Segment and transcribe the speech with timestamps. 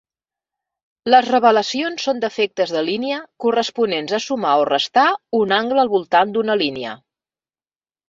[1.13, 5.07] Les revelacions són defectes de línia corresponents a "sumar" o "restar"
[5.45, 7.01] un angle al voltant d'una línia.